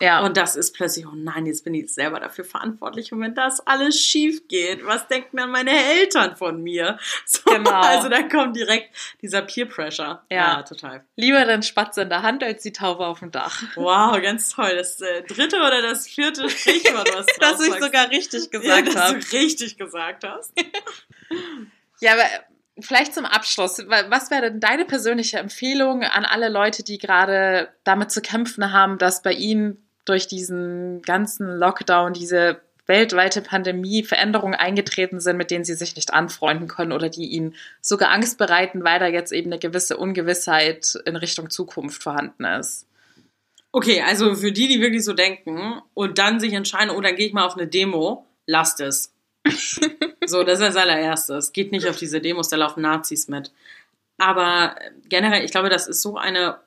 [0.00, 0.24] Ja.
[0.24, 3.12] Und das ist plötzlich, oh nein, jetzt bin ich selber dafür verantwortlich.
[3.12, 6.98] Und wenn das alles schief geht, was denken dann meine Eltern von mir?
[7.26, 7.70] So, Genau.
[7.70, 10.22] Also da kommt direkt dieser Peer Pressure.
[10.30, 10.62] Ja.
[10.62, 11.04] total.
[11.16, 13.62] Lieber den Spatz in der Hand als die Taube auf dem Dach.
[13.76, 14.74] Wow, ganz toll.
[14.76, 18.88] Das äh, dritte oder das vierte Sprichwort, was du Dass ich sogar richtig ja, gesagt
[18.88, 19.18] dass habe.
[19.18, 20.52] du richtig gesagt hast.
[22.00, 22.24] Ja, aber
[22.80, 23.78] vielleicht zum Abschluss.
[23.88, 28.72] wa- Was wäre denn deine persönliche Empfehlung an alle Leute, die gerade damit zu kämpfen
[28.72, 35.50] haben, dass bei ihnen durch diesen ganzen Lockdown, diese weltweite Pandemie Veränderungen eingetreten sind, mit
[35.50, 39.32] denen sie sich nicht anfreunden können oder die ihnen sogar Angst bereiten, weil da jetzt
[39.32, 42.86] eben eine gewisse Ungewissheit in Richtung Zukunft vorhanden ist?
[43.72, 47.26] Okay, also für die, die wirklich so denken und dann sich entscheiden, oh, dann gehe
[47.26, 49.13] ich mal auf eine Demo, lasst es.
[50.26, 51.52] So, das ist das allererstes.
[51.52, 53.52] Geht nicht auf diese Demos, da laufen Nazis mit.
[54.18, 54.76] Aber
[55.08, 56.58] generell, ich glaube, das ist so eine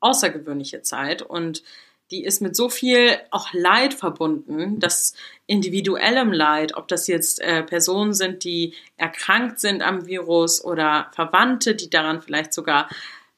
[0.00, 1.62] außergewöhnliche Zeit und
[2.10, 5.14] die ist mit so viel auch Leid verbunden, das
[5.46, 11.74] individuellem Leid, ob das jetzt äh, Personen sind, die erkrankt sind am Virus oder Verwandte,
[11.74, 12.88] die daran vielleicht sogar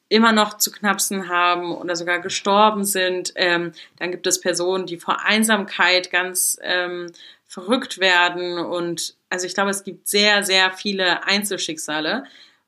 [0.09, 3.33] immer noch zu knapsen haben oder sogar gestorben sind.
[3.35, 7.11] Ähm, dann gibt es Personen, die vor Einsamkeit ganz ähm,
[7.47, 8.59] verrückt werden.
[8.59, 12.25] Und also ich glaube, es gibt sehr, sehr viele Einzelschicksale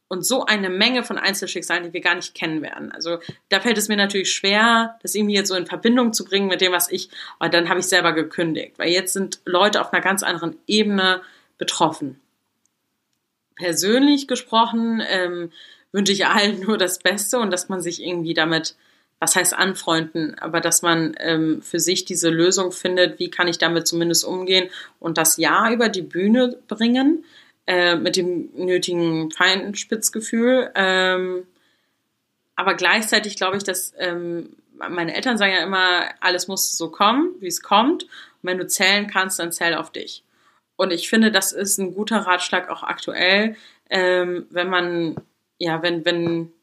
[0.10, 2.92] und so eine Menge von Einzelschicksalen, die wir gar nicht kennen werden.
[2.92, 6.48] Also da fällt es mir natürlich schwer, das irgendwie jetzt so in Verbindung zu bringen
[6.48, 8.80] mit dem, was ich, oh, dann habe ich selber gekündigt.
[8.80, 11.22] Weil jetzt sind Leute auf einer ganz anderen Ebene
[11.60, 12.20] betroffen.
[13.56, 15.52] Persönlich gesprochen ähm,
[15.92, 18.76] wünsche ich allen nur das Beste und dass man sich irgendwie damit,
[19.20, 23.58] was heißt anfreunden, aber dass man ähm, für sich diese Lösung findet, wie kann ich
[23.58, 27.26] damit zumindest umgehen und das Jahr über die Bühne bringen
[27.68, 30.72] äh, mit dem nötigen Feinspitzgefühl.
[30.74, 31.46] Ähm,
[32.56, 34.56] aber gleichzeitig glaube ich, dass ähm,
[34.90, 38.04] meine Eltern sagen ja immer, alles muss so kommen, wie es kommt.
[38.04, 38.10] Und
[38.44, 40.24] wenn du zählen kannst, dann zähl auf dich.
[40.78, 43.58] Und ich finde, das ist ein guter Ratschlag auch aktuell,
[43.90, 45.16] ähm, wenn man,
[45.58, 46.54] ja, wenn, wenn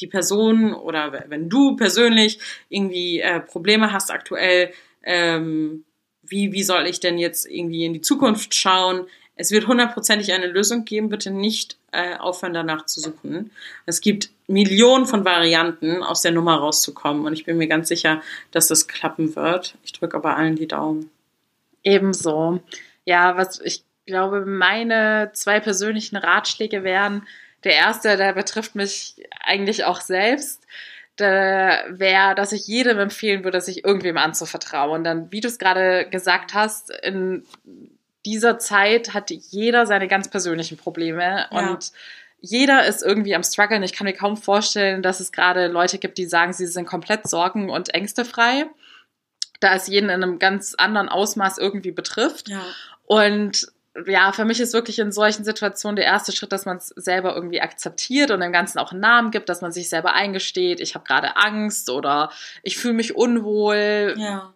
[0.00, 5.84] die Person oder wenn du persönlich irgendwie äh, Probleme hast aktuell, ähm,
[6.22, 9.06] wie, wie soll ich denn jetzt irgendwie in die Zukunft schauen?
[9.36, 13.50] Es wird hundertprozentig eine Lösung geben, bitte nicht äh, aufhören danach zu suchen.
[13.84, 18.22] Es gibt Millionen von Varianten, aus der Nummer rauszukommen und ich bin mir ganz sicher,
[18.52, 19.76] dass das klappen wird.
[19.84, 21.10] Ich drücke aber allen die Daumen.
[21.82, 22.60] Ebenso.
[23.04, 27.26] Ja, was ich glaube, meine zwei persönlichen Ratschläge wären,
[27.64, 30.62] der erste, der betrifft mich eigentlich auch selbst,
[31.18, 35.04] der wäre, dass ich jedem empfehlen würde, sich irgendwem anzuvertrauen.
[35.04, 37.44] Dann, wie du es gerade gesagt hast, in
[38.26, 41.70] dieser Zeit hat jeder seine ganz persönlichen Probleme Ja.
[41.70, 41.92] und
[42.40, 43.82] jeder ist irgendwie am struggeln.
[43.82, 47.26] Ich kann mir kaum vorstellen, dass es gerade Leute gibt, die sagen, sie sind komplett
[47.26, 48.66] sorgen- und ängstefrei.
[49.60, 52.48] Da es jeden in einem ganz anderen Ausmaß irgendwie betrifft.
[52.48, 52.62] Ja.
[53.06, 53.68] Und
[54.06, 57.34] ja, für mich ist wirklich in solchen Situationen der erste Schritt, dass man es selber
[57.34, 60.94] irgendwie akzeptiert und dem Ganzen auch einen Namen gibt, dass man sich selber eingesteht, ich
[60.94, 62.30] habe gerade Angst oder
[62.62, 64.52] ich fühle mich unwohl, Ja.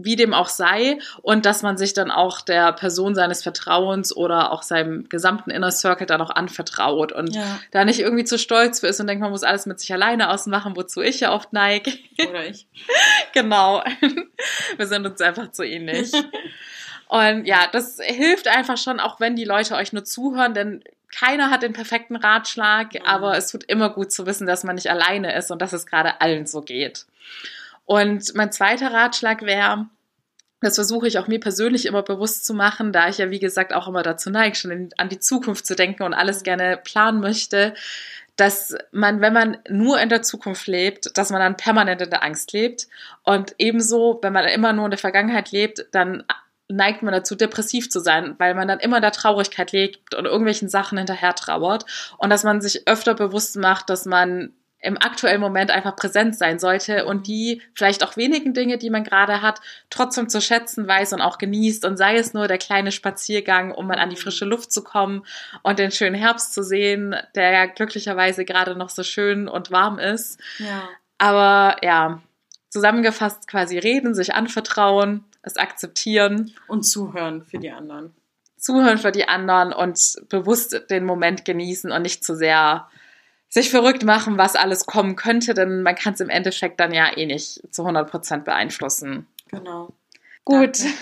[0.00, 4.52] wie dem auch sei, und dass man sich dann auch der Person seines Vertrauens oder
[4.52, 7.58] auch seinem gesamten Inner Circle dann auch anvertraut und Ja.
[7.72, 10.30] da nicht irgendwie zu stolz für ist und denkt, man muss alles mit sich alleine
[10.30, 11.90] ausmachen, wozu ich ja oft neige.
[12.30, 12.68] Oder ich.
[13.34, 13.82] Genau.
[14.76, 16.12] Wir sind uns einfach zu ähnlich.
[17.08, 21.50] Und ja, das hilft einfach schon, auch wenn die Leute euch nur zuhören, denn keiner
[21.50, 25.34] hat den perfekten Ratschlag, aber es tut immer gut zu wissen, dass man nicht alleine
[25.34, 27.06] ist und dass es gerade allen so geht.
[27.86, 29.86] Und mein zweiter Ratschlag wäre,
[30.60, 33.72] das versuche ich auch mir persönlich immer bewusst zu machen, da ich ja, wie gesagt,
[33.72, 37.74] auch immer dazu neige, schon an die Zukunft zu denken und alles gerne planen möchte,
[38.36, 42.22] dass man, wenn man nur in der Zukunft lebt, dass man dann permanent in der
[42.22, 42.86] Angst lebt.
[43.24, 46.24] Und ebenso, wenn man immer nur in der Vergangenheit lebt, dann
[46.68, 50.68] neigt man dazu, depressiv zu sein, weil man dann immer der Traurigkeit lebt und irgendwelchen
[50.68, 51.86] Sachen hinterher trauert.
[52.18, 56.58] Und dass man sich öfter bewusst macht, dass man im aktuellen Moment einfach präsent sein
[56.58, 59.60] sollte und die vielleicht auch wenigen Dinge, die man gerade hat,
[59.90, 63.88] trotzdem zu schätzen weiß und auch genießt und sei es nur der kleine Spaziergang, um
[63.88, 65.24] mal an die frische Luft zu kommen
[65.62, 69.98] und den schönen Herbst zu sehen, der ja glücklicherweise gerade noch so schön und warm
[69.98, 70.40] ist.
[70.58, 70.88] Ja.
[71.18, 72.22] Aber ja,
[72.68, 76.52] zusammengefasst quasi reden, sich anvertrauen, es akzeptieren.
[76.66, 78.14] Und zuhören für die anderen.
[78.56, 82.88] Zuhören für die anderen und bewusst den Moment genießen und nicht zu sehr
[83.48, 87.16] sich verrückt machen, was alles kommen könnte, denn man kann es im Endeffekt dann ja
[87.16, 89.26] eh nicht zu 100% beeinflussen.
[89.50, 89.94] Genau.
[90.44, 90.80] Gut.
[90.80, 90.94] Danke.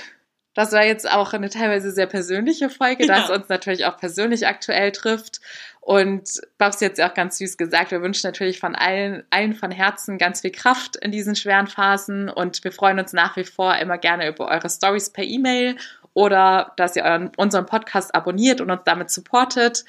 [0.54, 3.20] Das war jetzt auch eine teilweise sehr persönliche Folge, Ja.
[3.20, 5.40] das uns natürlich auch persönlich aktuell trifft.
[5.86, 10.18] Und Babs jetzt auch ganz süß gesagt, wir wünschen natürlich von allen, allen von Herzen
[10.18, 13.96] ganz viel Kraft in diesen schweren Phasen und wir freuen uns nach wie vor immer
[13.96, 15.76] gerne über eure Stories per E-Mail
[16.12, 19.84] oder dass ihr euren, unseren Podcast abonniert und uns damit supportet.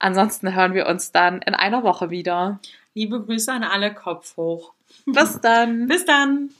[0.00, 2.58] Ansonsten hören wir uns dann in einer Woche wieder.
[2.94, 4.72] Liebe Grüße an alle Kopf hoch.
[5.04, 5.86] Bis dann!
[5.86, 6.50] Bis dann.